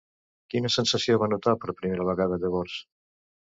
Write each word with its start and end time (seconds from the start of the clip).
Quina 0.53 0.71
sensació 0.75 1.19
va 1.25 1.29
notar 1.35 1.55
per 1.65 1.77
primera 1.83 2.09
vegada 2.11 2.43
llavors? 2.47 2.83